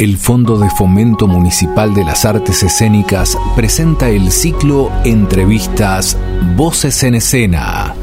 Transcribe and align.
El 0.00 0.16
Fondo 0.16 0.56
de 0.58 0.70
Fomento 0.70 1.26
Municipal 1.26 1.92
de 1.92 2.04
las 2.04 2.24
Artes 2.24 2.62
Escénicas 2.62 3.36
presenta 3.56 4.08
el 4.08 4.30
ciclo 4.30 4.92
Entrevistas 5.04 6.16
Voces 6.54 7.02
en 7.02 7.16
Escena. 7.16 7.96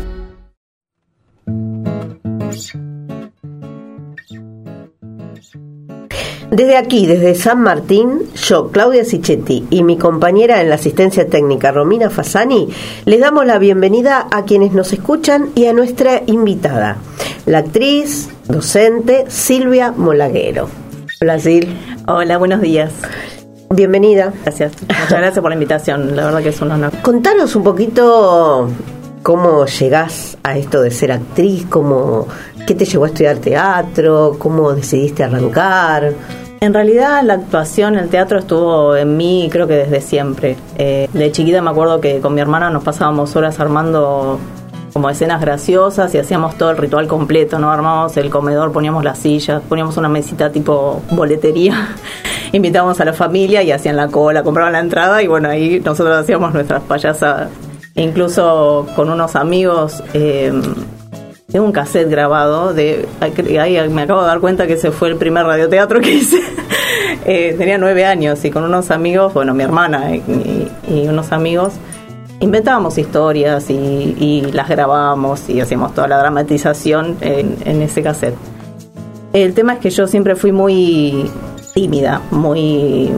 Desde 6.51 6.75
aquí, 6.75 7.07
desde 7.07 7.33
San 7.33 7.61
Martín, 7.61 8.23
yo, 8.45 8.71
Claudia 8.71 9.05
Sichetti, 9.05 9.65
y 9.69 9.83
mi 9.83 9.97
compañera 9.97 10.59
en 10.59 10.67
la 10.67 10.75
asistencia 10.75 11.29
técnica, 11.29 11.71
Romina 11.71 12.09
Fasani, 12.09 12.67
les 13.05 13.21
damos 13.21 13.45
la 13.45 13.57
bienvenida 13.57 14.27
a 14.31 14.43
quienes 14.43 14.73
nos 14.73 14.91
escuchan 14.91 15.51
y 15.55 15.67
a 15.67 15.71
nuestra 15.71 16.23
invitada, 16.25 16.97
la 17.45 17.59
actriz, 17.59 18.27
docente 18.49 19.23
Silvia 19.29 19.93
Molaguero. 19.95 20.84
Hola, 21.21 21.39
Sil. 21.39 21.71
Hola, 22.07 22.37
buenos 22.37 22.59
días. 22.59 22.91
Bienvenida. 23.69 24.33
Gracias. 24.43 24.73
Muchas 24.81 25.11
gracias 25.11 25.39
por 25.39 25.49
la 25.49 25.55
invitación. 25.55 26.13
La 26.13 26.25
verdad 26.25 26.43
que 26.43 26.49
es 26.49 26.61
un 26.61 26.71
honor. 26.71 26.91
Contanos 27.01 27.55
un 27.55 27.63
poquito 27.63 28.67
cómo 29.23 29.65
llegás 29.65 30.37
a 30.43 30.57
esto 30.57 30.81
de 30.81 30.91
ser 30.91 31.13
actriz, 31.13 31.65
cómo, 31.69 32.27
qué 32.67 32.75
te 32.75 32.83
llevó 32.83 33.05
a 33.05 33.07
estudiar 33.07 33.37
teatro, 33.37 34.35
cómo 34.37 34.73
decidiste 34.73 35.23
arrancar. 35.23 36.11
En 36.59 36.73
realidad 36.73 37.23
la 37.23 37.35
actuación, 37.35 37.95
el 37.95 38.09
teatro 38.09 38.39
estuvo 38.39 38.95
en 38.97 39.15
mí 39.15 39.47
creo 39.49 39.67
que 39.67 39.75
desde 39.75 40.01
siempre. 40.01 40.57
Eh, 40.77 41.07
de 41.13 41.31
chiquita 41.31 41.61
me 41.61 41.69
acuerdo 41.69 42.01
que 42.01 42.19
con 42.19 42.33
mi 42.33 42.41
hermana 42.41 42.69
nos 42.69 42.83
pasábamos 42.83 43.33
horas 43.37 43.57
armando 43.61 44.37
como 44.95 45.09
escenas 45.09 45.41
graciosas 45.41 46.15
y 46.15 46.19
hacíamos 46.19 46.57
todo 46.57 46.71
el 46.71 46.77
ritual 46.77 47.05
completo, 47.09 47.59
¿no? 47.59 47.69
Armábamos 47.69 48.15
el 48.15 48.29
comedor, 48.29 48.71
poníamos 48.71 49.03
las 49.03 49.19
sillas, 49.19 49.61
poníamos 49.67 49.97
una 49.97 50.07
mesita 50.07 50.53
tipo 50.53 51.01
boletería, 51.11 51.89
invitábamos 52.53 53.01
a 53.01 53.03
la 53.03 53.11
familia 53.11 53.61
y 53.61 53.73
hacían 53.73 53.97
la 53.97 54.07
cola, 54.07 54.41
compraban 54.41 54.71
la 54.71 54.79
entrada 54.79 55.21
y 55.21 55.27
bueno, 55.27 55.49
ahí 55.49 55.81
nosotros 55.83 56.17
hacíamos 56.17 56.53
nuestras 56.53 56.81
payasadas. 56.83 57.49
E 57.93 58.03
incluso 58.03 58.87
con 58.95 59.09
unos 59.09 59.35
amigos, 59.35 60.01
eh, 60.13 60.53
tengo 61.51 61.65
un 61.65 61.73
cassette 61.73 62.09
grabado, 62.09 62.73
de 62.73 63.05
ahí 63.19 63.89
me 63.89 64.03
acabo 64.03 64.21
de 64.21 64.27
dar 64.27 64.39
cuenta 64.39 64.65
que 64.65 64.75
ese 64.75 64.91
fue 64.91 65.09
el 65.09 65.17
primer 65.17 65.45
radioteatro 65.45 65.99
que 65.99 66.11
hice. 66.11 66.39
eh, 67.25 67.53
tenía 67.57 67.77
nueve 67.77 68.05
años 68.05 68.45
y 68.45 68.49
con 68.49 68.63
unos 68.63 68.91
amigos, 68.91 69.33
bueno, 69.33 69.53
mi 69.53 69.63
hermana 69.65 70.15
y, 70.15 70.71
y 70.87 71.05
unos 71.09 71.33
amigos, 71.33 71.73
inventábamos 72.39 72.97
historias 72.97 73.69
y, 73.69 74.41
las 74.53 74.69
grabábamos 74.69 75.49
y 75.49 75.61
hacíamos 75.61 75.93
toda 75.93 76.07
la 76.07 76.17
dramatización 76.17 77.17
en, 77.21 77.81
ese 77.81 78.03
cassette. 78.03 78.35
El 79.33 79.53
tema 79.53 79.73
es 79.73 79.79
que 79.79 79.89
yo 79.89 80.07
siempre 80.07 80.35
fui 80.35 80.51
muy 80.51 81.29
tímida, 81.73 82.21
muy 82.31 83.11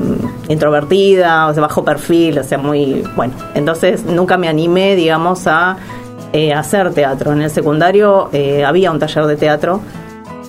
introvertida, 0.48 1.48
o 1.48 1.54
sea, 1.54 1.62
bajo 1.62 1.86
perfil, 1.86 2.40
o 2.40 2.44
sea, 2.44 2.58
muy, 2.58 3.04
bueno, 3.16 3.34
entonces 3.54 4.04
nunca 4.04 4.36
me 4.38 4.48
animé, 4.48 4.96
digamos, 4.96 5.46
a 5.46 5.78
eh, 6.34 6.54
hacer 6.54 6.92
teatro. 6.94 7.34
En 7.34 7.44
el 7.44 7.52
secundario 7.52 8.30
eh, 8.34 8.66
había 8.66 8.92
un 8.92 8.98
taller 8.98 9.26
de 9.26 9.36
teatro, 9.36 9.80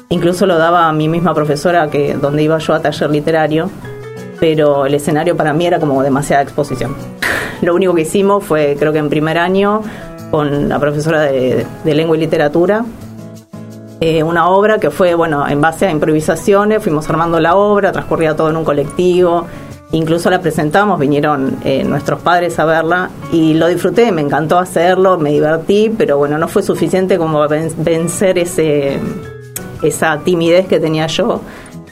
incluso 0.09 0.47
lo 0.47 0.57
daba 0.57 0.91
mi 0.93 1.07
misma 1.07 1.35
profesora 1.35 1.91
que 1.91 2.15
donde 2.15 2.43
iba 2.43 2.57
yo 2.59 2.73
a 2.73 2.81
taller 2.81 3.11
literario, 3.11 3.71
pero 4.41 4.87
el 4.87 4.95
escenario 4.95 5.37
para 5.37 5.53
mí 5.53 5.67
era 5.67 5.79
como 5.79 6.03
demasiada 6.03 6.43
exposición. 6.43 7.18
Lo 7.61 7.75
único 7.75 7.95
que 7.95 8.03
hicimos 8.03 8.45
fue, 8.45 8.77
creo 8.79 8.93
que 8.93 8.99
en 8.99 9.09
primer 9.09 9.39
año, 9.39 9.83
con 10.31 10.69
la 10.69 10.79
profesora 10.79 11.23
de, 11.23 11.67
lengua 11.85 12.17
y 12.17 12.21
literatura, 12.21 12.85
eh, 14.01 14.23
una 14.23 14.49
obra 14.49 14.79
que 14.79 14.91
fue, 14.91 15.15
bueno, 15.15 15.47
en 15.49 15.61
base 15.61 15.87
a 15.87 15.91
improvisaciones, 15.91 16.83
fuimos 16.83 17.09
armando 17.11 17.41
la 17.41 17.57
obra, 17.57 17.91
transcurría 17.91 18.37
todo 18.37 18.51
en 18.51 18.57
un 18.57 18.65
colectivo, 18.65 19.47
incluso 19.91 20.31
la 20.31 20.41
presentamos, 20.41 21.01
vinieron 21.01 21.57
eh, 21.65 21.83
nuestros 21.83 22.21
padres 22.21 22.57
a 22.61 22.65
verla 22.65 23.11
y 23.33 23.55
lo 23.55 23.67
disfruté, 23.67 24.13
me 24.13 24.21
encantó 24.21 24.59
hacerlo, 24.59 25.19
me 25.19 25.31
divertí, 25.31 25.93
pero 25.97 26.17
bueno, 26.17 26.39
no 26.39 26.47
fue 26.47 26.63
suficiente 26.63 27.19
como 27.19 27.45
vencer 27.49 28.39
ese, 28.39 29.01
esa 29.83 30.19
timidez 30.19 30.69
que 30.69 30.79
tenía 30.79 31.09
yo 31.09 31.41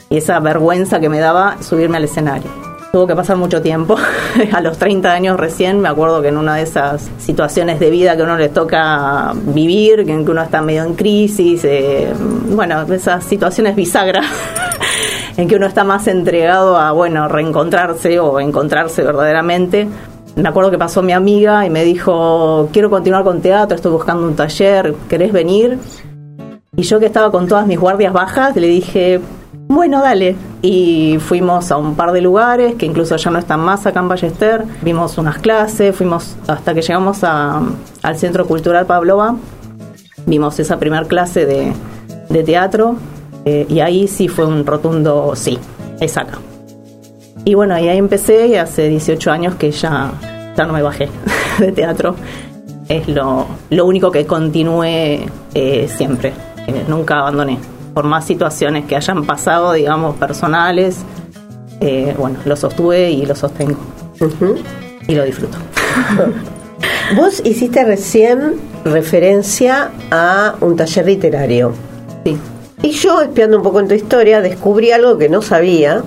y 0.09 0.17
esa 0.17 0.39
vergüenza 0.39 1.01
que 1.01 1.09
me 1.09 1.19
daba 1.19 1.61
subirme 1.61 1.97
al 1.97 2.05
escenario 2.05 2.66
tuvo 2.97 3.05
que 3.05 3.15
pasar 3.15 3.37
mucho 3.37 3.61
tiempo. 3.61 3.95
a 4.51 4.59
los 4.59 4.79
30 4.79 5.11
años 5.11 5.39
recién, 5.39 5.79
me 5.79 5.87
acuerdo 5.87 6.19
que 6.19 6.29
en 6.29 6.37
una 6.37 6.55
de 6.55 6.63
esas 6.63 7.07
situaciones 7.19 7.79
de 7.79 7.91
vida 7.91 8.17
que 8.17 8.23
uno 8.23 8.35
le 8.37 8.49
toca 8.49 9.33
vivir, 9.35 9.99
en 9.99 10.25
que 10.25 10.31
uno 10.31 10.41
está 10.41 10.63
medio 10.63 10.83
en 10.83 10.95
crisis, 10.95 11.63
eh, 11.63 12.11
bueno, 12.49 12.81
esas 12.91 13.23
situaciones 13.23 13.75
bisagras. 13.75 14.25
en 15.37 15.47
que 15.47 15.57
uno 15.57 15.67
está 15.67 15.83
más 15.83 16.07
entregado 16.07 16.75
a, 16.75 16.91
bueno, 16.91 17.27
reencontrarse 17.27 18.19
o 18.19 18.39
encontrarse 18.39 19.03
verdaderamente. 19.03 19.87
Me 20.35 20.49
acuerdo 20.49 20.71
que 20.71 20.79
pasó 20.79 21.03
mi 21.03 21.13
amiga 21.13 21.67
y 21.67 21.69
me 21.69 21.83
dijo, 21.83 22.67
quiero 22.73 22.89
continuar 22.89 23.23
con 23.23 23.41
teatro, 23.41 23.75
estoy 23.75 23.91
buscando 23.91 24.23
un 24.23 24.35
taller, 24.35 24.95
¿querés 25.07 25.31
venir? 25.31 25.77
Y 26.75 26.81
yo 26.81 26.99
que 26.99 27.05
estaba 27.05 27.29
con 27.29 27.47
todas 27.47 27.67
mis 27.67 27.79
guardias 27.79 28.11
bajas, 28.11 28.55
le 28.55 28.67
dije, 28.67 29.21
bueno, 29.67 30.01
dale. 30.01 30.35
Y 30.61 31.17
fuimos 31.19 31.71
a 31.71 31.77
un 31.77 31.95
par 31.95 32.13
de 32.13 32.21
lugares 32.21 32.75
que 32.75 32.85
incluso 32.85 33.17
ya 33.17 33.31
no 33.31 33.37
están 33.37 33.59
más 33.59 33.85
acá 33.85 33.99
en 33.99 34.07
Ballester. 34.07 34.63
Vimos 34.81 35.17
unas 35.17 35.39
clases, 35.39 35.95
fuimos 35.95 36.35
hasta 36.47 36.73
que 36.73 36.81
llegamos 36.81 37.23
al 37.23 38.17
Centro 38.17 38.45
Cultural 38.47 38.85
Pavlova. 38.85 39.35
Vimos 40.25 40.59
esa 40.59 40.79
primera 40.79 41.05
clase 41.05 41.45
de, 41.45 41.73
teatro 42.43 42.95
eh, 43.45 43.65
y 43.67 43.79
ahí 43.79 44.07
sí 44.07 44.27
fue 44.27 44.45
un 44.45 44.65
rotundo 44.65 45.33
sí, 45.35 45.59
es 45.99 46.17
acá. 46.17 46.39
Y 47.43 47.53
bueno, 47.53 47.75
ahí 47.75 47.87
empecé 47.89 48.47
y 48.47 48.55
hace 48.55 48.89
18 48.89 49.31
años 49.31 49.55
que 49.55 49.71
ya, 49.71 50.11
ya 50.55 50.65
no 50.65 50.73
me 50.73 50.81
bajé 50.81 51.09
de 51.59 51.71
teatro. 51.71 52.15
Es 52.89 53.07
lo, 53.07 53.47
lo 53.69 53.85
único 53.85 54.11
que 54.11 54.25
continué 54.25 55.27
eh, 55.53 55.89
siempre, 55.89 56.33
nunca 56.87 57.19
abandoné 57.19 57.57
por 57.97 58.05
más 58.05 58.25
situaciones 58.25 58.85
que 58.85 58.95
hayan 58.95 59.25
pasado, 59.25 59.73
digamos, 59.73 60.17
personales, 60.17 60.97
eh, 61.81 62.13
bueno, 62.15 62.37
lo 62.45 62.55
sostuve 62.55 63.09
y 63.09 63.25
lo 63.25 63.33
sostengo. 63.33 63.79
Y 65.07 65.15
lo 65.15 65.23
disfruto. 65.23 65.57
Vos 67.15 67.41
hiciste 67.43 67.83
recién 67.83 68.53
referencia 68.85 69.89
a 70.11 70.53
un 70.61 70.75
taller 70.75 71.07
literario. 71.07 71.73
Sí. 72.23 72.37
Y 72.83 72.91
yo, 72.91 73.19
espiando 73.19 73.57
un 73.57 73.63
poco 73.63 73.79
en 73.79 73.87
tu 73.87 73.95
historia, 73.95 74.41
descubrí 74.41 74.91
algo 74.91 75.17
que 75.17 75.27
no 75.27 75.41
sabía. 75.41 76.03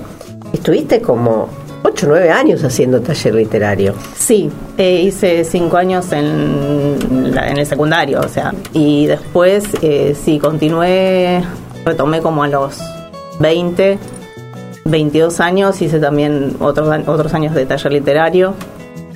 Estuviste 0.52 1.00
como 1.00 1.48
8 1.82 2.06
o 2.06 2.08
9 2.08 2.30
años 2.30 2.62
haciendo 2.62 3.00
taller 3.00 3.34
literario. 3.34 3.94
Sí, 4.16 4.48
eh, 4.78 5.02
hice 5.02 5.44
5 5.44 5.76
años 5.76 6.12
en, 6.12 6.98
en, 7.36 7.58
el 7.58 7.66
secundario, 7.66 8.20
o 8.20 8.28
sea, 8.28 8.54
y 8.72 9.06
después 9.06 9.64
eh, 9.82 10.14
sí, 10.24 10.38
continué 10.38 11.42
retomé 11.84 12.20
como 12.20 12.42
a 12.42 12.48
los 12.48 12.78
20, 13.38 13.98
22 14.84 15.40
años, 15.40 15.80
hice 15.82 15.98
también 15.98 16.56
otros, 16.60 16.88
otros 17.06 17.34
años 17.34 17.54
de 17.54 17.66
taller 17.66 17.92
literario. 17.92 18.54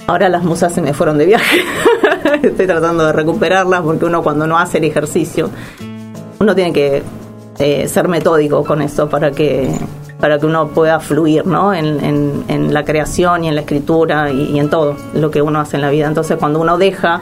Ahora 0.07 0.29
las 0.29 0.45
musas 0.45 0.73
se 0.73 0.83
me 0.83 0.93
fueron 0.93 1.19
de 1.19 1.27
viaje. 1.27 1.61
Estoy 2.43 2.67
tratando 2.67 3.07
de 3.07 3.13
recuperarlas 3.13 3.83
porque 3.83 4.05
uno 4.05 4.23
cuando 4.23 4.47
no 4.47 4.59
hace 4.59 4.79
el 4.79 4.85
ejercicio, 4.85 5.51
uno 6.41 6.55
tiene 6.55 6.73
que 6.73 7.03
eh, 7.59 7.89
ser 7.89 8.09
metódico 8.09 8.65
con 8.65 8.83
eso 8.83 9.09
para 9.09 9.31
que 9.31 9.79
para 10.21 10.39
que 10.39 10.47
uno 10.47 10.69
pueda 10.69 11.01
fluir 11.01 11.45
¿no? 11.45 11.75
en, 11.75 12.45
en, 12.49 12.73
la 12.73 12.83
creación 12.83 13.45
y 13.45 13.49
en 13.49 13.57
la 13.57 13.61
escritura 13.61 14.31
y, 14.31 14.53
y, 14.53 14.59
en 14.59 14.71
todo 14.71 14.97
lo 15.13 15.31
que 15.31 15.43
uno 15.43 15.61
hace 15.61 15.77
en 15.77 15.83
la 15.83 15.91
vida. 15.91 16.07
Entonces 16.07 16.39
cuando 16.39 16.61
uno 16.61 16.79
deja 16.79 17.21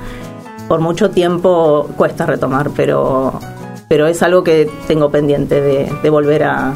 por 0.69 0.79
mucho 0.79 1.11
tiempo 1.11 1.89
cuesta 1.97 2.27
retomar, 2.27 2.71
pero 2.77 3.41
pero 3.93 4.07
es 4.07 4.23
algo 4.23 4.43
que 4.43 4.71
tengo 4.89 5.11
pendiente 5.11 5.61
de, 5.61 6.09
volver 6.09 6.45
a, 6.45 6.73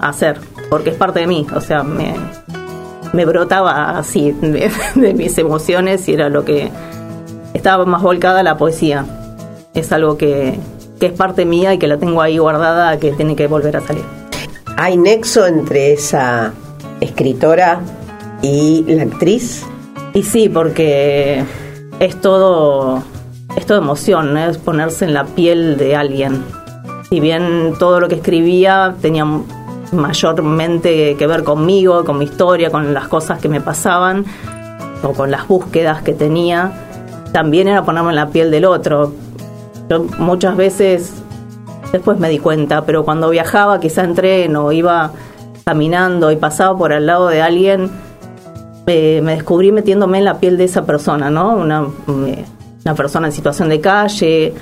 hacer, 0.00 0.38
porque 0.70 0.90
es 0.90 0.96
parte 0.96 1.18
de 1.18 1.26
mí, 1.26 1.44
o 1.52 1.60
sea, 1.60 1.82
me, 1.82 3.24
brotaba 3.24 3.98
así 3.98 4.30
de, 4.40 5.12
mis 5.12 5.36
emociones 5.38 6.08
y 6.08 6.12
era 6.12 6.28
lo 6.28 6.44
que 6.44 6.70
estaba 7.52 7.84
más 7.84 8.00
volcada 8.00 8.38
a 8.38 8.42
la 8.44 8.56
poesía. 8.56 9.04
Es 9.74 9.90
algo 9.90 10.16
que, 10.16 10.56
que 11.00 11.06
es 11.06 11.12
parte 11.14 11.44
mía 11.46 11.74
y 11.74 11.78
que 11.78 11.88
la 11.88 11.98
tengo 11.98 12.22
ahí 12.22 12.38
guardada, 12.38 12.96
que 13.00 13.10
tiene 13.10 13.34
que 13.34 13.48
volver 13.48 13.78
a 13.78 13.80
salir. 13.80 14.04
¿Hay 14.76 14.96
nexo 14.96 15.44
entre 15.48 15.94
esa 15.94 16.52
escritora 17.00 17.80
y 18.40 18.84
la 18.86 19.02
actriz? 19.02 19.66
Y 20.12 20.22
sí, 20.22 20.48
porque 20.48 21.42
es 21.98 22.20
todo 22.20 23.02
esto 23.56 23.74
de 23.74 23.80
emoción, 23.80 24.36
es 24.36 24.58
ponerse 24.58 25.04
en 25.04 25.14
la 25.14 25.24
piel 25.24 25.76
de 25.76 25.96
alguien. 25.96 26.44
Si 27.08 27.20
bien 27.20 27.74
todo 27.78 28.00
lo 28.00 28.08
que 28.08 28.16
escribía 28.16 28.94
tenía 29.00 29.24
mayormente 29.92 31.16
que 31.16 31.26
ver 31.26 31.44
conmigo, 31.44 32.04
con 32.04 32.18
mi 32.18 32.24
historia, 32.24 32.70
con 32.70 32.92
las 32.92 33.08
cosas 33.08 33.38
que 33.40 33.48
me 33.48 33.60
pasaban 33.60 34.24
o 35.02 35.12
con 35.12 35.30
las 35.30 35.46
búsquedas 35.46 36.02
que 36.02 36.12
tenía, 36.12 36.72
también 37.32 37.68
era 37.68 37.84
ponerme 37.84 38.10
en 38.10 38.16
la 38.16 38.28
piel 38.28 38.50
del 38.50 38.64
otro. 38.64 39.12
Yo 39.88 40.04
muchas 40.18 40.56
veces, 40.56 41.12
después 41.92 42.18
me 42.18 42.28
di 42.28 42.38
cuenta, 42.38 42.84
pero 42.84 43.04
cuando 43.04 43.30
viajaba 43.30 43.80
quizá 43.80 44.02
en 44.02 44.14
tren 44.14 44.56
o 44.56 44.72
iba 44.72 45.12
caminando 45.64 46.32
y 46.32 46.36
pasaba 46.36 46.76
por 46.76 46.92
al 46.92 47.06
lado 47.06 47.28
de 47.28 47.42
alguien, 47.42 47.90
me 48.86 49.22
descubrí 49.22 49.72
metiéndome 49.72 50.18
en 50.18 50.24
la 50.24 50.40
piel 50.40 50.58
de 50.58 50.64
esa 50.64 50.84
persona, 50.84 51.30
¿no? 51.30 51.54
Una, 51.54 51.86
una 52.84 52.94
persona 52.94 53.28
en 53.28 53.32
situación 53.32 53.68
de 53.68 53.80
calle 53.80 54.54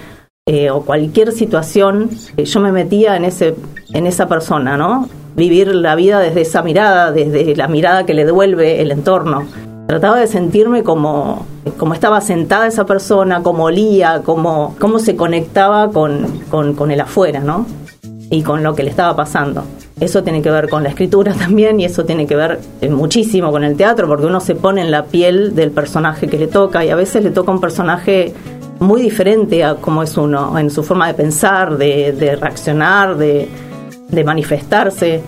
eh, 0.46 0.70
o 0.70 0.82
cualquier 0.82 1.32
situación, 1.32 2.10
eh, 2.36 2.44
yo 2.44 2.60
me 2.60 2.72
metía 2.72 3.16
en, 3.16 3.24
ese, 3.24 3.54
en 3.92 4.06
esa 4.06 4.28
persona, 4.28 4.76
¿no? 4.76 5.08
Vivir 5.34 5.74
la 5.74 5.94
vida 5.94 6.20
desde 6.20 6.42
esa 6.42 6.62
mirada, 6.62 7.12
desde 7.12 7.56
la 7.56 7.68
mirada 7.68 8.04
que 8.04 8.14
le 8.14 8.24
devuelve 8.24 8.82
el 8.82 8.90
entorno. 8.90 9.46
Trataba 9.86 10.18
de 10.18 10.26
sentirme 10.26 10.82
como, 10.82 11.46
como 11.78 11.94
estaba 11.94 12.20
sentada 12.20 12.66
esa 12.66 12.86
persona, 12.86 13.42
como 13.42 13.64
olía, 13.64 14.22
como, 14.24 14.76
cómo 14.78 14.98
se 14.98 15.16
conectaba 15.16 15.90
con, 15.90 16.40
con, 16.50 16.74
con 16.74 16.90
el 16.90 17.00
afuera, 17.00 17.40
¿no? 17.40 17.66
Y 18.30 18.42
con 18.42 18.62
lo 18.62 18.74
que 18.74 18.84
le 18.84 18.90
estaba 18.90 19.16
pasando. 19.16 19.64
Eso 20.02 20.24
tiene 20.24 20.42
que 20.42 20.50
ver 20.50 20.68
con 20.68 20.82
la 20.82 20.88
escritura 20.88 21.32
también 21.38 21.78
y 21.78 21.84
eso 21.84 22.04
tiene 22.04 22.26
que 22.26 22.34
ver 22.34 22.58
eh, 22.80 22.88
muchísimo 22.88 23.52
con 23.52 23.62
el 23.62 23.76
teatro 23.76 24.08
porque 24.08 24.26
uno 24.26 24.40
se 24.40 24.56
pone 24.56 24.80
en 24.80 24.90
la 24.90 25.04
piel 25.04 25.54
del 25.54 25.70
personaje 25.70 26.26
que 26.26 26.38
le 26.38 26.48
toca 26.48 26.84
y 26.84 26.90
a 26.90 26.96
veces 26.96 27.22
le 27.22 27.30
toca 27.30 27.52
un 27.52 27.60
personaje 27.60 28.34
muy 28.80 29.00
diferente 29.00 29.62
a 29.62 29.76
cómo 29.76 30.02
es 30.02 30.16
uno, 30.16 30.58
en 30.58 30.70
su 30.70 30.82
forma 30.82 31.06
de 31.06 31.14
pensar, 31.14 31.78
de, 31.78 32.36
reaccionar, 32.40 33.16
de, 33.16 33.48
manifestarse. 34.24 35.22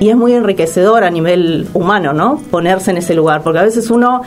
Y 0.00 0.10
es 0.10 0.16
muy 0.16 0.34
enriquecedor 0.34 1.02
a 1.02 1.08
nivel 1.08 1.66
humano, 1.72 2.12
¿no? 2.12 2.42
Ponerse 2.50 2.90
en 2.90 2.98
ese 2.98 3.14
lugar, 3.14 3.42
porque 3.42 3.60
a 3.60 3.62
veces 3.62 3.90
uno 3.90 4.20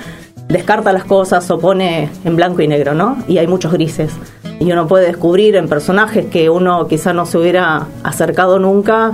descarta 0.47 0.91
las 0.91 1.03
cosas 1.03 1.51
o 1.51 1.59
pone 1.59 2.09
en 2.25 2.35
blanco 2.35 2.63
y 2.63 2.67
negro, 2.67 2.95
¿no? 2.95 3.17
Y 3.27 3.37
hay 3.37 3.45
muchos 3.45 3.71
grises. 3.71 4.11
Y 4.59 4.71
uno 4.71 4.87
puede 4.87 5.05
descubrir 5.05 5.55
en 5.55 5.67
personajes 5.67 6.25
que 6.25 6.49
uno 6.49 6.87
quizá 6.87 7.13
no 7.13 7.27
se 7.27 7.37
hubiera 7.37 7.85
acercado 8.03 8.57
nunca 8.57 9.13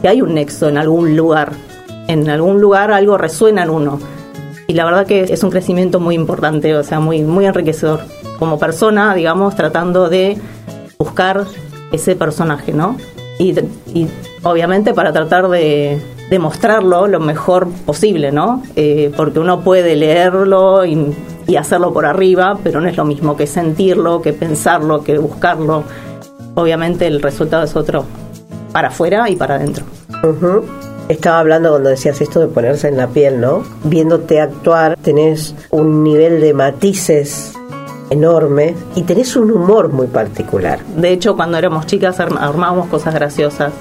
que 0.00 0.08
hay 0.08 0.22
un 0.22 0.34
nexo 0.34 0.68
en 0.68 0.78
algún 0.78 1.16
lugar. 1.16 1.52
En 2.06 2.28
algún 2.28 2.60
lugar 2.60 2.90
algo 2.90 3.18
resuena 3.18 3.62
en 3.62 3.70
uno. 3.70 3.98
Y 4.66 4.74
la 4.74 4.84
verdad 4.84 5.06
que 5.06 5.22
es 5.22 5.42
un 5.42 5.50
crecimiento 5.50 5.98
muy 5.98 6.14
importante, 6.14 6.76
o 6.76 6.82
sea, 6.82 7.00
muy, 7.00 7.22
muy 7.22 7.46
enriquecedor. 7.46 8.00
Como 8.38 8.58
persona, 8.58 9.14
digamos, 9.14 9.56
tratando 9.56 10.08
de 10.08 10.38
buscar 10.98 11.44
ese 11.90 12.16
personaje, 12.16 12.72
¿no? 12.72 12.96
Y, 13.38 13.54
obviamente 14.42 14.94
para 14.94 15.12
tratar 15.12 15.48
de, 15.48 16.00
mostrarlo 16.38 17.06
lo 17.06 17.20
mejor 17.20 17.68
posible, 17.86 18.30
¿no? 18.30 18.62
Eh, 18.76 19.12
porque 19.16 19.38
uno 19.38 19.60
puede 19.60 19.96
leerlo 19.96 20.84
y, 20.84 21.14
y, 21.46 21.56
hacerlo 21.56 21.92
por 21.92 22.04
arriba, 22.04 22.58
pero 22.62 22.80
no 22.80 22.88
es 22.88 22.96
lo 22.96 23.04
mismo 23.04 23.36
que 23.36 23.46
sentirlo, 23.46 24.20
que 24.20 24.32
pensarlo, 24.32 25.02
que 25.02 25.16
buscarlo. 25.18 25.84
Obviamente 26.56 27.06
el 27.06 27.22
resultado 27.22 27.62
es 27.62 27.74
otro 27.74 28.04
para 28.78 28.88
afuera 28.90 29.28
y 29.28 29.34
para 29.34 29.56
adentro. 29.56 29.84
Estaba 31.08 31.40
hablando 31.40 31.70
cuando 31.70 31.90
decías 31.90 32.20
esto 32.20 32.38
de 32.38 32.46
ponerse 32.46 32.86
en 32.86 32.96
la 32.96 33.08
piel, 33.08 33.40
¿no? 33.40 33.64
Viéndote 33.82 34.40
actuar, 34.40 34.96
tenés 35.02 35.52
un 35.70 36.04
nivel 36.04 36.40
de 36.40 36.54
matices 36.54 37.54
enorme 38.08 38.76
y 38.94 39.02
tenés 39.02 39.34
un 39.34 39.50
humor 39.50 39.88
muy 39.88 40.06
particular. 40.06 40.78
De 40.94 41.10
hecho, 41.10 41.34
cuando 41.34 41.58
éramos 41.58 41.86
chicas 41.86 42.20
armábamos 42.20 42.86
cosas 42.86 43.14
graciosas. 43.14 43.72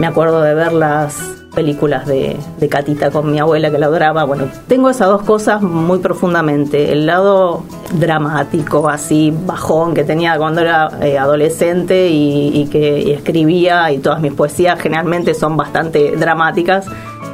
Me 0.00 0.08
acuerdo 0.08 0.42
de 0.42 0.52
verlas 0.52 1.39
películas 1.54 2.06
de, 2.06 2.36
de, 2.58 2.68
Catita 2.68 3.10
con 3.10 3.30
mi 3.30 3.38
abuela 3.38 3.70
que 3.70 3.78
la 3.78 3.86
adoraba. 3.86 4.24
Bueno, 4.24 4.44
tengo 4.68 4.90
esas 4.90 5.08
dos 5.08 5.22
cosas 5.22 5.62
muy 5.62 5.98
profundamente. 5.98 6.92
El 6.92 7.06
lado 7.06 7.64
dramático, 7.92 8.88
así 8.88 9.32
bajón 9.46 9.94
que 9.94 10.04
tenía 10.04 10.36
cuando 10.38 10.60
era 10.60 10.90
eh, 11.02 11.18
adolescente 11.18 12.08
y, 12.08 12.68
que 12.70 13.14
escribía 13.14 13.90
y 13.90 13.98
todas 13.98 14.20
mis 14.20 14.32
poesías 14.32 14.80
generalmente 14.80 15.34
son 15.34 15.56
bastante 15.56 16.16
dramáticas. 16.16 16.86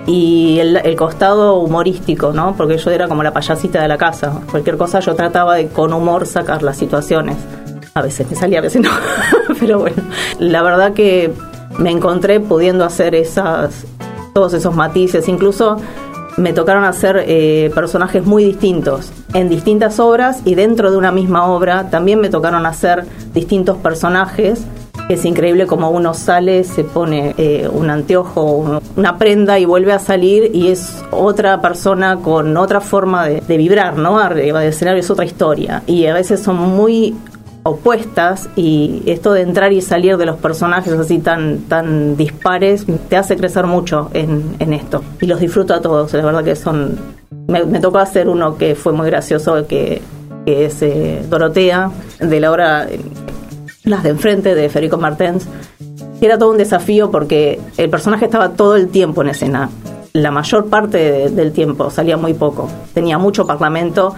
Y 0.07 0.59
el, 0.61 0.95
costado 0.97 1.59
humorístico, 1.59 2.33
¿no? 2.33 2.55
Porque 2.57 2.79
yo 2.79 2.91
era 2.91 3.09
como 3.09 3.23
la 3.23 3.33
payasita 3.33 3.83
de 3.83 3.89
la 3.89 3.99
casa. 3.99 4.41
Cualquier 4.51 4.77
cosa 4.77 5.01
yo 5.01 5.15
trataba 5.15 5.57
de 5.57 5.67
con 5.69 5.93
humor 5.93 6.27
sacar 6.27 6.63
las 6.63 6.77
situaciones. 6.77 7.37
A 7.95 8.03
veces 8.03 8.31
me 8.31 8.37
salía, 8.37 8.61
a 8.61 8.63
veces 8.63 8.83
no. 8.83 8.91
Pero 9.61 9.81
bueno, 9.81 10.03
la 10.39 10.63
verdad 10.63 10.93
que 10.93 11.33
me 11.79 11.91
encontré 11.91 12.41
pudiendo 12.41 12.85
hacer 12.85 13.15
esas, 13.15 13.87
todos 14.37 14.53
esos 14.53 14.77
matices, 14.77 15.29
incluso 15.29 15.79
me 16.37 16.53
tocaron 16.53 16.85
hacer 16.85 17.25
eh, 17.27 17.71
personajes 17.75 18.27
muy 18.27 18.45
distintos 18.45 19.11
en 19.33 19.49
distintas 19.49 19.99
obras 19.99 20.43
y 20.45 20.55
dentro 20.55 20.91
de 20.91 20.99
una 20.99 21.11
misma 21.11 21.47
obra 21.47 21.89
también 21.89 22.21
me 22.21 22.29
tocaron 22.29 22.67
hacer 22.67 23.07
distintos 23.33 23.79
personajes. 23.79 24.67
Es 25.09 25.25
increíble 25.25 25.67
como 25.67 25.89
uno 25.89 26.13
sale, 26.13 26.65
se 26.65 26.85
pone 26.85 27.35
eh, 27.39 27.67
un 27.73 27.89
anteojo, 27.89 28.83
una 28.95 29.17
prenda 29.17 29.59
y 29.59 29.65
vuelve 29.65 29.95
a 29.95 29.99
salir 29.99 30.51
y 30.55 30.69
es 30.69 31.03
otra 31.11 31.63
persona 31.63 32.17
con 32.17 32.59
otra 32.59 32.83
forma 32.83 33.27
de, 33.27 33.57
vibrar, 33.57 33.97
¿no? 33.97 34.19
Arriba 34.19 34.61
del 34.61 34.69
escenario 34.69 35.01
es 35.01 35.09
otra 35.09 35.25
historia. 35.25 35.83
Y 35.87 36.05
a 36.05 36.13
veces 36.13 36.43
son 36.43 36.57
muy 36.57 37.17
opuestas 37.67 38.49
y 38.55 39.03
esto 39.07 39.33
de 39.33 39.43
entrar 39.43 39.73
y 39.73 39.81
salir 39.81 40.17
de 40.17 40.27
los 40.27 40.37
personajes 40.37 40.93
así 40.93 41.19
tan, 41.19 41.59
tan 41.63 42.17
dispares 42.17 42.87
te 43.09 43.17
hace 43.17 43.37
crecer 43.37 43.67
mucho 43.67 44.09
en, 44.15 44.55
en 44.61 44.73
esto. 44.73 45.03
Y 45.21 45.27
los 45.27 45.41
disfruto 45.41 45.75
a 45.75 45.81
todos, 45.81 46.13
la 46.13 46.25
verdad 46.25 46.45
que 46.45 46.57
son... 46.57 46.99
Me, 47.49 47.81
tocó 47.81 47.99
hacer 47.99 48.29
uno 48.29 48.57
que 48.57 48.75
fue 48.75 48.93
muy 48.93 49.07
gracioso, 49.07 49.67
que, 49.67 50.01
es 50.47 50.81
eh, 50.83 51.25
Dorotea, 51.29 51.91
de 52.21 52.41
la 52.41 52.53
obra 52.53 52.87
Las 53.83 54.03
de 54.05 54.11
Enfrente, 54.11 54.55
de 54.55 54.69
Federico 54.69 54.97
Martens. 54.97 55.47
Era 56.21 56.39
todo 56.39 56.53
un 56.53 56.59
desafío 56.59 57.11
porque 57.11 57.61
el 57.77 57.91
personaje 57.91 58.27
estaba 58.27 58.51
todo 58.51 58.77
el 58.77 58.89
tiempo 58.89 59.23
en 59.23 59.29
escena. 59.29 59.71
La 60.13 60.31
mayor 60.31 60.67
parte 60.67 61.29
del 61.31 61.53
tiempo, 61.53 61.91
salía 61.91 62.17
muy 62.17 62.35
poco. 62.35 62.69
Tenía 62.95 63.19
mucho 63.19 63.47
parlamento, 63.47 64.15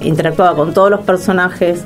interactuaba 0.00 0.54
con 0.54 0.72
todos 0.72 0.90
los 0.90 1.00
personajes, 1.00 1.82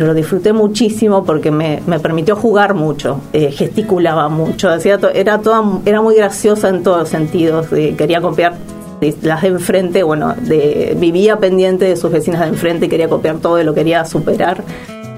pero 0.00 0.14
lo 0.14 0.14
disfruté 0.14 0.54
muchísimo 0.54 1.24
porque 1.24 1.50
me, 1.50 1.82
me 1.86 2.00
permitió 2.00 2.34
jugar 2.34 2.72
mucho, 2.72 3.20
eh, 3.34 3.52
gesticulaba 3.52 4.30
mucho, 4.30 4.70
decía 4.70 4.98
era, 5.12 5.40
toda, 5.42 5.62
era 5.84 6.00
muy 6.00 6.14
graciosa 6.14 6.70
en 6.70 6.82
todos 6.82 7.00
los 7.00 7.08
sentidos, 7.10 7.66
quería 7.68 8.22
copiar 8.22 8.54
las 9.20 9.42
de 9.42 9.48
enfrente, 9.48 10.02
bueno, 10.02 10.34
vivía 10.96 11.36
pendiente 11.38 11.84
de 11.84 11.96
sus 11.98 12.10
vecinas 12.10 12.40
de 12.40 12.46
enfrente, 12.46 12.88
quería 12.88 13.10
copiar 13.10 13.40
todo 13.40 13.60
y 13.60 13.64
lo 13.64 13.74
quería 13.74 14.06
superar. 14.06 14.64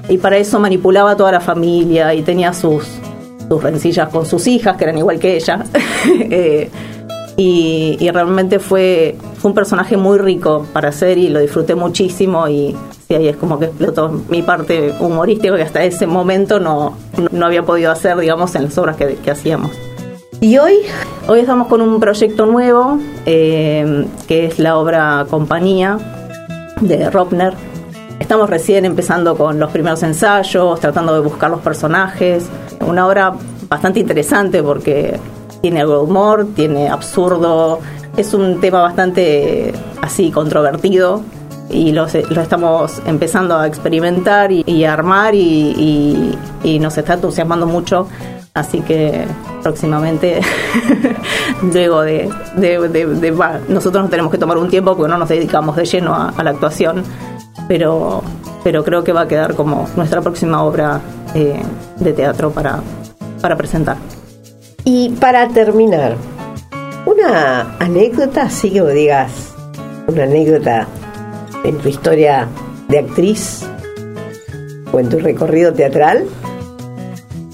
Y 0.09 0.17
para 0.17 0.35
eso 0.35 0.59
manipulaba 0.59 1.11
a 1.11 1.15
toda 1.15 1.31
la 1.31 1.39
familia 1.39 2.13
y 2.13 2.21
tenía 2.21 2.51
sus, 2.51 2.85
sus 3.47 3.63
rencillas 3.63 4.09
con 4.09 4.25
sus 4.25 4.47
hijas, 4.47 4.75
que 4.75 4.83
eran 4.83 4.97
igual 4.97 5.17
que 5.17 5.37
ella. 5.37 5.63
Eh, 6.29 6.69
y, 7.37 7.95
y, 8.01 8.11
realmente 8.11 8.59
fue, 8.59 9.15
fue 9.43 9.49
un 9.49 9.55
personaje 9.55 9.97
muy 9.97 10.19
rico 10.19 10.65
para 10.71 10.87
hacer 10.87 11.17
y 11.17 11.27
lo 11.27 11.41
disfruté 11.41 11.75
muchísimo 11.75 12.47
y 12.47 12.73
y 13.09 13.15
ahí 13.15 13.27
es 13.27 13.35
como 13.35 13.59
que 13.59 13.65
explotó 13.65 14.09
mi 14.29 14.41
parte 14.41 14.93
humorística 14.99 15.55
que 15.55 15.63
hasta 15.63 15.83
ese 15.83 16.07
momento 16.07 16.59
no, 16.59 16.95
no 17.31 17.45
había 17.45 17.63
podido 17.63 17.91
hacer, 17.91 18.17
digamos, 18.17 18.55
en 18.55 18.63
las 18.63 18.77
obras 18.77 18.95
que, 18.95 19.29
hacíamos. 19.29 19.71
¿Y 20.39 20.57
hoy? 20.57 20.77
Hoy 21.27 21.41
estamos 21.41 21.67
con 21.67 21.81
un 21.81 21.99
proyecto 21.99 22.45
nuevo, 22.45 22.97
eh, 23.25 24.07
que 24.27 24.45
es 24.45 24.57
la 24.57 24.77
obra 24.77 25.27
Compañía 25.29 25.97
de 26.81 27.09
Ropner. 27.09 27.53
Estamos 28.19 28.49
recién 28.49 28.85
empezando 28.85 29.35
con 29.35 29.59
los 29.59 29.69
primeros 29.71 30.01
ensayos, 30.03 30.79
tratando 30.79 31.13
de 31.13 31.19
buscar 31.19 31.51
los 31.51 31.59
personajes. 31.59 32.47
Una 32.87 33.05
obra 33.05 33.33
bastante 33.69 33.99
interesante 33.99 34.63
porque 34.63 35.19
tiene 35.61 35.81
algo 35.81 35.97
de 35.97 36.03
humor, 36.03 36.47
tiene 36.55 36.89
absurdo, 36.89 37.79
es 38.17 38.33
un 38.33 38.59
tema 38.59 38.81
bastante 38.81 39.73
así 40.01 40.31
controvertido, 40.31 41.23
y 41.69 41.91
lo, 41.91 42.05
estamos 42.05 43.01
empezando 43.05 43.57
a 43.57 43.67
experimentar 43.67 44.51
y, 44.51 44.85
a 44.85 44.93
armar 44.93 45.33
y, 45.35 46.37
nos 46.79 46.97
está 46.97 47.15
entusiasmando 47.15 47.65
mucho. 47.65 48.07
Así 48.53 48.81
que 48.81 49.25
próximamente, 49.63 50.39
luego 51.63 52.01
de, 52.01 52.29
nosotros 53.67 54.03
nos 54.03 54.11
tenemos 54.11 54.31
que 54.31 54.37
tomar 54.37 54.59
un 54.59 54.69
tiempo 54.69 54.95
porque 54.95 55.09
no 55.09 55.17
nos 55.17 55.29
dedicamos 55.29 55.75
de 55.75 55.85
lleno 55.85 56.13
a, 56.13 56.43
la 56.43 56.51
actuación, 56.51 57.03
pero, 57.67 58.21
pero 58.63 58.83
creo 58.83 59.03
que 59.03 59.11
va 59.11 59.21
a 59.21 59.27
quedar 59.27 59.55
como 59.55 59.89
nuestra 59.95 60.21
próxima 60.21 60.61
obra 60.63 61.01
eh, 61.33 61.63
de 61.97 62.13
teatro 62.13 62.51
para, 62.51 62.79
para 63.41 63.55
presentar. 63.55 63.97
Y 64.85 65.09
para 65.19 65.47
terminar, 65.47 66.15
una 67.23 67.75
anécdota, 67.79 68.43
así 68.43 68.71
que 68.71 68.81
vos 68.81 68.93
digas, 68.93 69.53
una 70.07 70.23
anécdota 70.23 70.87
en 71.63 71.77
tu 71.77 71.89
historia 71.89 72.47
de 72.89 72.99
actriz 72.99 73.65
o 74.91 74.99
en 74.99 75.09
tu 75.09 75.19
recorrido 75.19 75.73
teatral? 75.73 76.25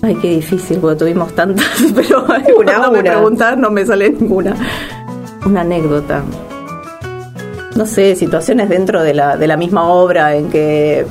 Ay, 0.01 0.15
qué 0.15 0.29
difícil, 0.29 0.79
porque 0.79 0.97
tuvimos 0.97 1.33
tantas, 1.33 1.67
pero 1.95 2.25
una, 2.57 2.75
cuando 2.77 2.91
me 2.91 3.03
preguntas 3.03 3.57
no 3.57 3.69
me 3.69 3.85
sale 3.85 4.09
ninguna. 4.09 4.55
Una 5.45 5.61
anécdota. 5.61 6.23
No 7.75 7.85
sé, 7.85 8.15
situaciones 8.15 8.69
dentro 8.69 9.03
de 9.03 9.13
la, 9.13 9.37
de 9.37 9.47
la 9.47 9.55
misma 9.55 9.87
obra 9.87 10.35
en 10.35 10.49
que 10.49 11.05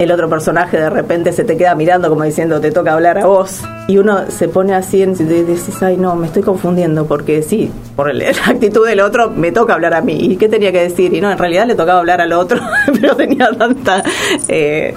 el 0.00 0.10
otro 0.10 0.30
personaje 0.30 0.78
de 0.78 0.88
repente 0.88 1.30
se 1.32 1.44
te 1.44 1.58
queda 1.58 1.74
mirando 1.74 2.08
como 2.08 2.24
diciendo 2.24 2.58
te 2.58 2.72
toca 2.72 2.94
hablar 2.94 3.18
a 3.18 3.26
vos 3.26 3.60
y 3.86 3.98
uno 3.98 4.30
se 4.30 4.48
pone 4.48 4.74
así 4.74 5.02
y 5.02 5.04
dices 5.04 5.82
ay 5.82 5.98
no 5.98 6.16
me 6.16 6.26
estoy 6.26 6.42
confundiendo 6.42 7.04
porque 7.04 7.42
sí 7.42 7.70
por 7.96 8.12
la 8.14 8.30
actitud 8.46 8.86
del 8.86 9.00
otro 9.00 9.30
me 9.30 9.52
toca 9.52 9.74
hablar 9.74 9.92
a 9.92 10.00
mí 10.00 10.16
y 10.18 10.36
qué 10.36 10.48
tenía 10.48 10.72
que 10.72 10.80
decir 10.80 11.12
y 11.12 11.20
no 11.20 11.30
en 11.30 11.36
realidad 11.36 11.66
le 11.66 11.74
tocaba 11.74 12.00
hablar 12.00 12.22
al 12.22 12.32
otro 12.32 12.58
pero 13.00 13.14
tenía 13.14 13.50
tanta 13.52 14.02
eh, 14.48 14.94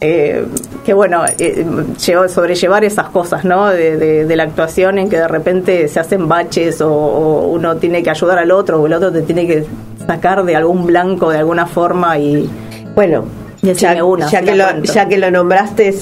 eh, 0.00 0.44
que 0.84 0.92
bueno, 0.92 1.24
eh, 1.38 1.64
sobrellevar 1.96 2.84
esas 2.84 3.08
cosas, 3.08 3.42
¿no? 3.46 3.70
De, 3.70 4.30
la 4.36 4.42
actuación 4.42 4.98
en 4.98 5.08
que 5.08 5.16
de 5.16 5.28
repente 5.28 5.88
se 5.88 5.98
hacen 5.98 6.28
baches 6.28 6.82
o, 6.82 7.46
uno 7.46 7.76
tiene 7.76 8.02
que 8.02 8.10
ayudar 8.10 8.38
al 8.38 8.50
otro 8.50 8.82
o 8.82 8.86
el 8.86 8.92
otro 8.92 9.10
te 9.10 9.22
tiene 9.22 9.46
que 9.46 9.64
sacar 10.06 10.44
de 10.44 10.56
algún 10.56 10.84
blanco 10.84 11.30
de 11.30 11.38
alguna 11.38 11.66
forma 11.66 12.18
y... 12.18 12.50
Bueno, 12.94 13.24
ya, 13.72 14.42
que 14.42 14.54
lo, 14.54 14.82
ya 14.82 15.08
que 15.08 15.18
lo 15.18 15.30
nombraste, 15.30 15.94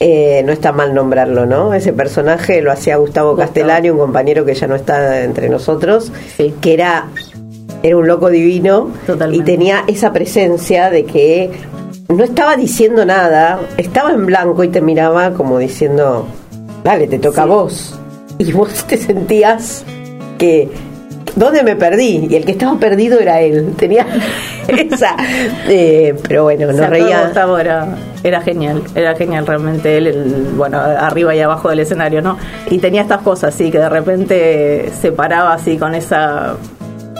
eh, 0.00 0.42
no 0.44 0.52
está 0.52 0.72
mal 0.72 0.94
nombrarlo, 0.94 1.46
¿no? 1.46 1.74
Ese 1.74 1.92
personaje 1.92 2.62
lo 2.62 2.70
hacía 2.70 2.96
Gustavo, 2.96 3.36
Castellani, 3.36 3.90
un 3.90 3.98
compañero 3.98 4.44
que 4.44 4.54
ya 4.54 4.66
no 4.66 4.76
está 4.76 5.22
entre 5.24 5.48
nosotros, 5.48 6.12
que 6.36 6.74
era 6.74 7.08
era 7.82 7.96
un 7.96 8.06
loco 8.08 8.28
divino 8.28 8.90
y 9.32 9.42
tenía 9.42 9.84
esa 9.86 10.12
presencia 10.12 10.90
de 10.90 11.04
que 11.04 11.50
no 12.08 12.24
estaba 12.24 12.56
diciendo 12.56 13.04
nada, 13.04 13.60
estaba 13.76 14.10
en 14.10 14.26
blanco 14.26 14.64
y 14.64 14.68
te 14.68 14.80
miraba 14.80 15.34
como 15.34 15.58
diciendo, 15.58 16.26
dale, 16.82 17.06
te 17.06 17.18
toca 17.18 17.42
a 17.42 17.46
vos. 17.46 17.98
Y 18.38 18.52
vos 18.52 18.84
te 18.86 18.96
sentías 18.96 19.84
que, 20.38 20.68
¿dónde 21.36 21.62
me 21.62 21.76
perdí? 21.76 22.28
Y 22.30 22.36
el 22.36 22.44
que 22.44 22.52
estaba 22.52 22.78
perdido 22.78 23.20
era 23.20 23.40
él. 23.40 23.74
Tenía 23.76 24.06
esa. 24.68 25.16
Eh, 25.68 26.14
pero 26.26 26.44
bueno, 26.44 26.70
no 26.72 26.86
reía. 26.86 27.24
Gustavo 27.24 27.58
era, 27.58 27.96
era 28.22 28.40
genial, 28.40 28.82
era 28.94 29.14
genial 29.16 29.46
realmente 29.46 29.98
él, 29.98 30.52
bueno, 30.56 30.78
arriba 30.78 31.34
y 31.34 31.40
abajo 31.40 31.70
del 31.70 31.80
escenario, 31.80 32.22
¿no? 32.22 32.38
Y 32.70 32.78
tenía 32.78 33.02
estas 33.02 33.22
cosas, 33.22 33.54
sí, 33.54 33.70
que 33.70 33.78
de 33.78 33.88
repente 33.88 34.90
se 35.00 35.12
paraba 35.12 35.54
así 35.54 35.76
con 35.76 35.94
esa 35.94 36.56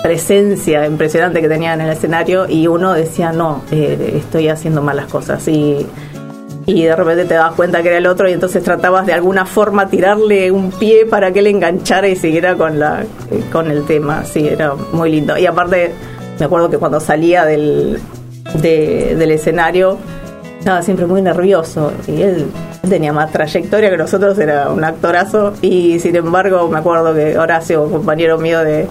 presencia 0.02 0.86
impresionante 0.86 1.40
que 1.40 1.48
tenía 1.48 1.74
en 1.74 1.80
el 1.80 1.90
escenario 1.90 2.48
y 2.48 2.66
uno 2.66 2.92
decía, 2.92 3.32
no, 3.32 3.62
eh, 3.72 4.14
estoy 4.16 4.48
haciendo 4.48 4.80
malas 4.80 5.06
cosas. 5.06 5.46
Y, 5.48 5.86
y 6.66 6.84
de 6.84 6.94
repente 6.94 7.24
te 7.24 7.34
das 7.34 7.52
cuenta 7.54 7.82
que 7.82 7.88
era 7.88 7.98
el 7.98 8.06
otro 8.06 8.28
y 8.28 8.32
entonces 8.32 8.62
tratabas 8.62 9.06
de 9.06 9.14
alguna 9.14 9.46
forma 9.46 9.88
tirarle 9.88 10.50
un 10.50 10.70
pie 10.70 11.06
para 11.06 11.32
que 11.32 11.38
él 11.40 11.46
enganchara 11.46 12.08
y 12.08 12.14
siguiera 12.14 12.56
con, 12.56 12.78
la, 12.78 13.04
con 13.50 13.70
el 13.70 13.84
tema. 13.86 14.24
Sí, 14.24 14.46
era 14.46 14.74
muy 14.92 15.10
lindo. 15.10 15.36
Y 15.38 15.46
aparte, 15.46 15.92
me 16.38 16.44
acuerdo 16.44 16.70
que 16.70 16.78
cuando 16.78 17.00
salía 17.00 17.44
del, 17.44 18.00
del 18.60 19.30
escenario 19.30 19.98
estaba 20.58 20.82
siempre 20.82 21.06
muy 21.06 21.22
nervioso 21.22 21.92
y 22.06 22.22
él 22.22 22.46
tenía 22.88 23.12
más 23.12 23.30
trayectoria 23.32 23.90
que 23.90 23.96
nosotros, 23.96 24.38
era 24.38 24.70
un 24.70 24.84
actorazo 24.84 25.54
y 25.62 25.98
sin 26.00 26.16
embargo 26.16 26.68
me 26.68 26.78
acuerdo 26.78 27.14
que 27.14 27.38
Horacio, 27.38 27.90
compañero 27.90 28.38
mío 28.38 28.60
de, 28.60 28.88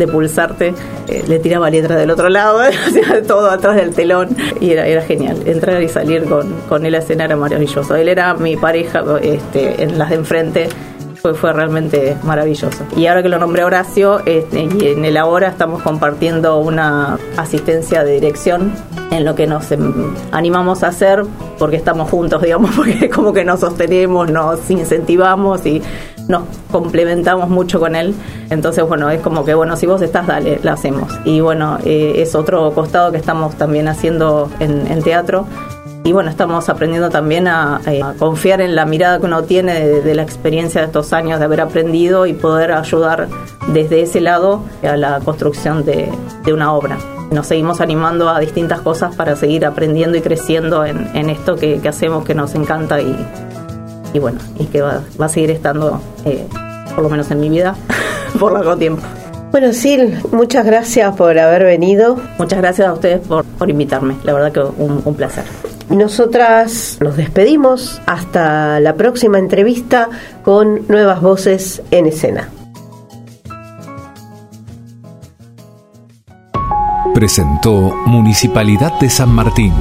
de 0.00 0.08
pulsarte, 0.08 0.74
eh, 1.08 1.24
le 1.28 1.38
tiraba 1.38 1.70
letras 1.70 1.98
del 1.98 2.10
otro 2.10 2.28
lado, 2.28 2.60
todo 3.28 3.50
atrás 3.50 3.76
del 3.76 3.94
telón 3.94 4.36
y 4.60 4.72
era, 4.72 4.86
era 4.86 5.02
genial. 5.02 5.36
Entrar 5.46 5.80
y 5.82 5.88
salir 5.88 6.24
con, 6.24 6.52
con 6.68 6.86
él 6.86 6.94
a 6.94 6.98
escena 6.98 7.26
era 7.26 7.36
maravilloso. 7.36 7.94
Él 7.94 8.08
era 8.08 8.34
mi 8.34 8.56
pareja 8.56 9.04
este, 9.22 9.82
en 9.82 9.98
las 9.98 10.08
de 10.10 10.16
enfrente. 10.16 10.68
Fue, 11.22 11.34
fue 11.34 11.52
realmente 11.52 12.16
maravilloso. 12.22 12.84
Y 12.96 13.06
ahora 13.06 13.22
que 13.22 13.28
lo 13.28 13.38
nombré 13.38 13.64
Horacio, 13.64 14.20
este, 14.26 14.60
en 14.92 15.04
el 15.04 15.16
ahora 15.16 15.48
estamos 15.48 15.82
compartiendo 15.82 16.58
una 16.58 17.18
asistencia 17.36 18.04
de 18.04 18.14
dirección 18.14 18.72
en 19.10 19.24
lo 19.24 19.34
que 19.34 19.46
nos 19.46 19.70
em, 19.72 20.14
animamos 20.32 20.82
a 20.82 20.88
hacer 20.88 21.24
porque 21.58 21.76
estamos 21.76 22.10
juntos, 22.10 22.42
digamos, 22.42 22.74
porque 22.74 23.10
como 23.10 23.32
que 23.32 23.44
nos 23.44 23.60
sostenemos, 23.60 24.30
nos 24.30 24.70
incentivamos 24.70 25.66
y 25.66 25.82
nos 26.28 26.44
complementamos 26.70 27.48
mucho 27.50 27.80
con 27.80 27.96
él. 27.96 28.14
Entonces, 28.48 28.86
bueno, 28.86 29.10
es 29.10 29.20
como 29.20 29.44
que, 29.44 29.54
bueno, 29.54 29.76
si 29.76 29.86
vos 29.86 30.00
estás, 30.00 30.26
dale, 30.26 30.60
lo 30.62 30.72
hacemos. 30.72 31.12
Y 31.24 31.40
bueno, 31.40 31.78
eh, 31.84 32.14
es 32.16 32.34
otro 32.34 32.72
costado 32.72 33.10
que 33.10 33.18
estamos 33.18 33.56
también 33.56 33.88
haciendo 33.88 34.50
en, 34.60 35.02
teatro. 35.02 35.46
Y 36.02 36.12
bueno, 36.12 36.30
estamos 36.30 36.68
aprendiendo 36.68 37.10
también 37.10 37.46
a, 37.46 37.80
confiar 38.18 38.60
en 38.60 38.74
la 38.74 38.86
mirada 38.86 39.18
que 39.18 39.26
uno 39.26 39.44
tiene 39.44 39.80
de, 39.80 40.14
la 40.14 40.22
experiencia 40.22 40.80
de 40.80 40.86
estos 40.86 41.12
años 41.12 41.38
de 41.38 41.44
haber 41.44 41.60
aprendido 41.60 42.26
y 42.26 42.32
poder 42.32 42.72
ayudar 42.72 43.28
desde 43.68 44.02
ese 44.02 44.20
lado 44.20 44.62
a 44.82 44.96
la 44.96 45.20
construcción 45.20 45.84
de, 45.84 46.10
una 46.52 46.72
obra. 46.72 46.98
Nos 47.30 47.46
seguimos 47.46 47.80
animando 47.80 48.28
a 48.28 48.40
distintas 48.40 48.80
cosas 48.80 49.14
para 49.14 49.36
seguir 49.36 49.64
aprendiendo 49.64 50.16
y 50.16 50.20
creciendo 50.20 50.84
en, 50.84 51.30
esto 51.30 51.54
que, 51.54 51.80
que 51.80 51.88
hacemos, 51.88 52.24
que 52.24 52.34
nos 52.34 52.54
encanta 52.54 53.00
y, 53.00 53.14
y 54.12 54.18
bueno, 54.18 54.38
y 54.58 54.66
que 54.66 54.82
va, 54.82 55.02
a 55.18 55.28
seguir 55.28 55.50
estando, 55.50 56.00
eh, 56.24 56.46
por 56.94 57.04
lo 57.04 57.10
menos 57.10 57.30
en 57.30 57.40
mi 57.40 57.48
vida, 57.48 57.76
por 58.40 58.52
largo 58.52 58.76
tiempo. 58.76 59.02
Bueno, 59.50 59.72
Sil, 59.74 60.14
muchas 60.30 60.64
gracias 60.64 61.14
por 61.16 61.36
haber 61.38 61.64
venido. 61.64 62.16
Muchas 62.38 62.60
gracias 62.60 62.86
a 62.86 62.92
ustedes 62.92 63.20
por, 63.26 63.44
por 63.44 63.68
invitarme, 63.68 64.16
la 64.22 64.32
verdad 64.32 64.52
que 64.52 64.60
un, 64.60 65.02
un 65.04 65.14
placer. 65.14 65.44
Nosotras 65.88 66.98
nos 67.00 67.16
despedimos 67.16 68.00
hasta 68.06 68.78
la 68.78 68.94
próxima 68.94 69.38
entrevista 69.38 70.08
con 70.44 70.86
nuevas 70.86 71.20
voces 71.20 71.82
en 71.90 72.06
escena. 72.06 72.48
Presentó 77.12 77.92
Municipalidad 78.06 79.00
de 79.00 79.10
San 79.10 79.30
Martín, 79.30 79.74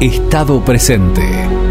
Estado 0.00 0.64
presente. 0.64 1.67